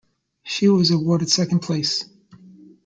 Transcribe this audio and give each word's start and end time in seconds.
She 0.41 0.67
was 0.67 0.89
awarded 0.89 1.29
second 1.29 1.59
place. 1.59 2.05